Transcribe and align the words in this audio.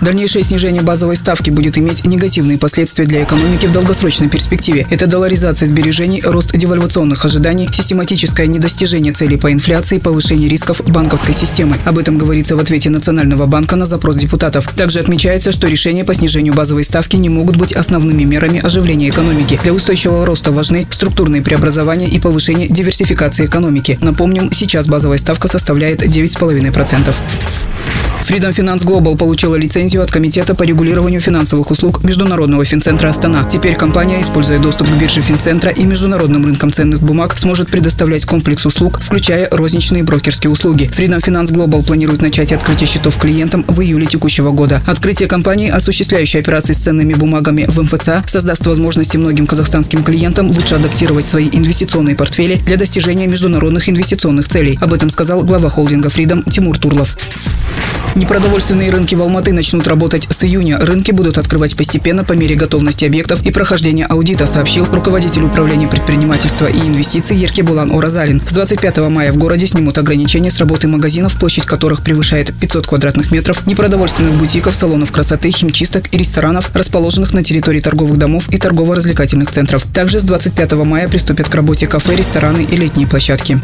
Дальнейшее 0.00 0.42
снижение 0.42 0.82
базовой 0.82 1.16
ставки 1.16 1.50
будет 1.50 1.78
иметь 1.78 2.04
негативные 2.04 2.58
последствия 2.58 3.06
для 3.06 3.22
экономики 3.22 3.66
в 3.66 3.72
долгосрочной 3.72 4.28
перспективе. 4.28 4.86
Это 4.90 5.06
долларизация 5.06 5.66
сбережений, 5.66 6.20
рост 6.24 6.56
девальвационных 6.56 7.24
ожиданий, 7.24 7.68
систематическое 7.72 8.46
недостижение 8.46 9.12
целей 9.12 9.36
по 9.36 9.52
инфляции, 9.52 9.98
повышение 9.98 10.48
рисков 10.48 10.82
банковской 10.84 11.34
системы. 11.34 11.76
Об 11.84 11.98
этом 11.98 12.18
говорится 12.18 12.56
в 12.56 12.58
ответе 12.58 12.90
Национального 12.90 13.46
банка 13.46 13.76
на 13.76 13.86
запрос 13.86 14.16
депутатов. 14.16 14.68
Также 14.76 15.00
отмечается, 15.00 15.52
что 15.52 15.68
решения 15.68 16.04
по 16.04 16.14
снижению 16.14 16.54
базовой 16.54 16.84
ставки 16.84 17.16
не 17.16 17.28
могут 17.28 17.56
быть 17.56 17.72
основными 17.72 18.24
мерами 18.24 18.60
оживления 18.64 19.08
экономики. 19.08 19.58
Для 19.62 19.72
устойчивого 19.72 20.26
роста 20.26 20.52
важны 20.52 20.86
структурные 20.90 21.42
преобразования 21.42 22.08
и 22.08 22.18
повышение 22.18 22.68
диверсификации 22.68 23.46
экономики. 23.46 23.98
Напомним, 24.00 24.52
сейчас 24.52 24.86
базовая 24.86 25.18
ставка 25.18 25.48
составляет 25.48 26.02
9,5%. 26.02 27.14
Freedom 28.24 28.52
Finance 28.52 28.86
Global 28.86 29.18
получила 29.18 29.54
лицензию 29.54 30.02
от 30.02 30.10
Комитета 30.10 30.54
по 30.54 30.62
регулированию 30.62 31.20
финансовых 31.20 31.70
услуг 31.70 32.02
Международного 32.02 32.64
финцентра 32.64 33.08
Астана. 33.10 33.46
Теперь 33.50 33.76
компания, 33.76 34.22
используя 34.22 34.58
доступ 34.58 34.88
к 34.88 34.92
бирже 34.92 35.20
Финцентра 35.20 35.70
и 35.70 35.84
международным 35.84 36.46
рынкам 36.46 36.72
ценных 36.72 37.02
бумаг, 37.02 37.38
сможет 37.38 37.70
предоставлять 37.70 38.24
комплекс 38.24 38.64
услуг, 38.64 38.98
включая 39.02 39.46
розничные 39.50 40.04
брокерские 40.04 40.50
услуги. 40.50 40.90
Freedom 40.96 41.22
Finance 41.22 41.52
Global 41.52 41.84
планирует 41.84 42.22
начать 42.22 42.50
открытие 42.52 42.88
счетов 42.88 43.18
клиентам 43.18 43.62
в 43.68 43.82
июле 43.82 44.06
текущего 44.06 44.52
года. 44.52 44.80
Открытие 44.86 45.28
компании, 45.28 45.68
осуществляющей 45.68 46.40
операции 46.40 46.72
с 46.72 46.78
ценными 46.78 47.12
бумагами 47.12 47.66
в 47.68 47.78
МФЦ, 47.82 48.26
создаст 48.26 48.66
возможности 48.66 49.18
многим 49.18 49.46
казахстанским 49.46 50.02
клиентам 50.02 50.50
лучше 50.50 50.76
адаптировать 50.76 51.26
свои 51.26 51.50
инвестиционные 51.52 52.16
портфели 52.16 52.56
для 52.64 52.78
достижения 52.78 53.26
международных 53.26 53.90
инвестиционных 53.90 54.48
целей. 54.48 54.78
Об 54.80 54.94
этом 54.94 55.10
сказал 55.10 55.42
глава 55.42 55.68
холдинга 55.68 56.08
Freedom 56.08 56.50
Тимур 56.50 56.78
Турлов. 56.78 57.16
Непродовольственные 58.14 58.90
рынки 58.90 59.16
в 59.16 59.22
Алматы 59.22 59.52
начнут 59.52 59.88
работать 59.88 60.28
с 60.30 60.44
июня. 60.44 60.78
Рынки 60.78 61.10
будут 61.10 61.36
открывать 61.36 61.76
постепенно 61.76 62.22
по 62.22 62.32
мере 62.32 62.54
готовности 62.54 63.04
объектов 63.04 63.44
и 63.44 63.50
прохождения 63.50 64.06
аудита, 64.06 64.46
сообщил 64.46 64.84
руководитель 64.84 65.42
управления 65.42 65.88
предпринимательства 65.88 66.66
и 66.66 66.78
инвестиций 66.78 67.36
Еркебулан 67.36 67.90
Оразалин. 67.90 68.40
С 68.46 68.52
25 68.52 68.98
мая 69.08 69.32
в 69.32 69.36
городе 69.36 69.66
снимут 69.66 69.98
ограничения 69.98 70.52
с 70.52 70.58
работы 70.60 70.86
магазинов, 70.86 71.36
площадь 71.40 71.64
которых 71.64 72.02
превышает 72.02 72.54
500 72.54 72.86
квадратных 72.86 73.32
метров, 73.32 73.66
непродовольственных 73.66 74.34
бутиков, 74.34 74.76
салонов 74.76 75.10
красоты, 75.10 75.50
химчисток 75.50 76.14
и 76.14 76.16
ресторанов, 76.16 76.70
расположенных 76.72 77.34
на 77.34 77.42
территории 77.42 77.80
торговых 77.80 78.16
домов 78.16 78.48
и 78.48 78.58
торгово-развлекательных 78.58 79.50
центров. 79.50 79.82
Также 79.92 80.20
с 80.20 80.22
25 80.22 80.72
мая 80.84 81.08
приступят 81.08 81.48
к 81.48 81.54
работе 81.54 81.88
кафе, 81.88 82.14
рестораны 82.14 82.62
и 82.62 82.76
летние 82.76 83.08
площадки. 83.08 83.60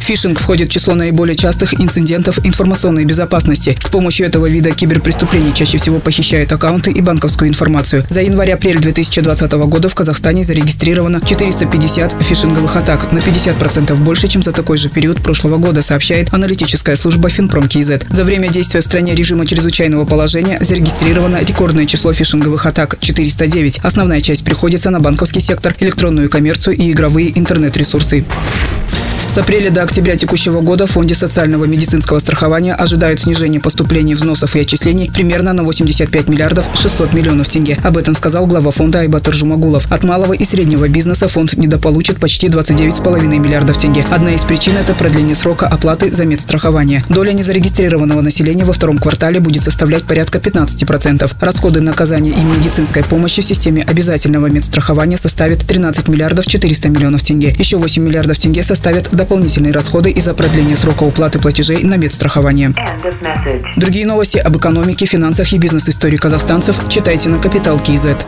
Фишинг 0.00 0.38
входит 0.38 0.68
в 0.68 0.72
число 0.72 0.94
наиболее 0.94 1.36
частых 1.36 1.80
инцидентов 1.80 2.44
информационной 2.44 3.04
безопасности. 3.04 3.43
С 3.44 3.88
помощью 3.88 4.26
этого 4.26 4.48
вида 4.48 4.70
киберпреступлений 4.70 5.52
чаще 5.52 5.76
всего 5.76 5.98
похищают 5.98 6.50
аккаунты 6.52 6.90
и 6.90 7.00
банковскую 7.00 7.48
информацию. 7.50 8.04
За 8.08 8.22
январь-апрель 8.22 8.78
2020 8.78 9.52
года 9.52 9.88
в 9.88 9.94
Казахстане 9.94 10.44
зарегистрировано 10.44 11.20
450 11.20 12.14
фишинговых 12.22 12.76
атак, 12.76 13.12
на 13.12 13.18
50% 13.18 13.94
больше, 13.96 14.28
чем 14.28 14.42
за 14.42 14.52
такой 14.52 14.78
же 14.78 14.88
период 14.88 15.22
прошлого 15.22 15.58
года, 15.58 15.82
сообщает 15.82 16.32
аналитическая 16.32 16.96
служба 16.96 17.28
Финпром 17.28 17.68
КИЗ. 17.68 18.00
За 18.08 18.24
время 18.24 18.48
действия 18.48 18.80
в 18.80 18.84
стране 18.84 19.14
режима 19.14 19.46
чрезвычайного 19.46 20.06
положения 20.06 20.58
зарегистрировано 20.60 21.44
рекордное 21.44 21.86
число 21.86 22.12
фишинговых 22.12 22.64
атак– 22.64 22.96
409. 23.00 23.80
Основная 23.82 24.20
часть 24.20 24.44
приходится 24.44 24.90
на 24.90 25.00
банковский 25.00 25.40
сектор, 25.40 25.74
электронную 25.80 26.30
коммерцию 26.30 26.76
и 26.76 26.90
игровые 26.90 27.38
интернет-ресурсы. 27.38 28.24
С 29.34 29.38
апреля 29.38 29.68
до 29.68 29.82
октября 29.82 30.14
текущего 30.14 30.60
года 30.60 30.86
в 30.86 30.92
Фонде 30.92 31.16
социального 31.16 31.64
медицинского 31.64 32.20
страхования 32.20 32.72
ожидают 32.72 33.18
снижения 33.18 33.58
поступлений 33.58 34.14
взносов 34.14 34.54
и 34.54 34.60
отчислений 34.60 35.10
примерно 35.12 35.52
на 35.52 35.64
85 35.64 36.28
миллиардов 36.28 36.64
600 36.80 37.12
миллионов 37.14 37.48
тенге. 37.48 37.76
Об 37.82 37.96
этом 37.96 38.14
сказал 38.14 38.46
глава 38.46 38.70
фонда 38.70 39.00
Айбатыр 39.00 39.34
Жумагулов. 39.34 39.90
От 39.90 40.04
малого 40.04 40.34
и 40.34 40.44
среднего 40.44 40.86
бизнеса 40.86 41.26
фонд 41.26 41.54
недополучит 41.56 42.20
почти 42.20 42.46
29,5 42.46 43.26
миллиардов 43.26 43.76
тенге. 43.76 44.06
Одна 44.08 44.36
из 44.36 44.42
причин– 44.42 44.74
это 44.80 44.94
продление 44.94 45.34
срока 45.34 45.66
оплаты 45.66 46.14
за 46.14 46.24
медстрахование. 46.26 47.02
Доля 47.08 47.32
незарегистрированного 47.32 48.20
населения 48.20 48.64
во 48.64 48.72
втором 48.72 48.98
квартале 48.98 49.40
будет 49.40 49.64
составлять 49.64 50.04
порядка 50.04 50.38
15%. 50.38 51.28
Расходы 51.40 51.80
на 51.80 51.90
оказание 51.90 52.36
медицинской 52.36 53.02
помощи 53.02 53.42
в 53.42 53.44
системе 53.44 53.82
обязательного 53.82 54.46
медстрахования 54.46 55.16
составят 55.16 55.66
13 55.66 56.06
миллиардов 56.06 56.46
400 56.46 56.88
миллионов 56.88 57.24
тенге. 57.24 57.56
Еще 57.58 57.78
8 57.78 58.00
миллиардов 58.00 58.38
тенге 58.38 58.62
составят 58.62 59.08
дополнительные 59.24 59.72
расходы 59.72 60.10
из-за 60.10 60.34
продления 60.34 60.76
срока 60.76 61.02
уплаты 61.02 61.38
платежей 61.38 61.82
на 61.82 61.96
медстрахование. 61.96 62.74
Другие 63.74 64.06
новости 64.06 64.36
об 64.36 64.58
экономике, 64.58 65.06
финансах 65.06 65.50
и 65.54 65.58
бизнес-истории 65.58 66.18
казахстанцев 66.18 66.78
читайте 66.90 67.30
на 67.30 67.38
Капитал 67.38 67.80
Киезет. 67.80 68.18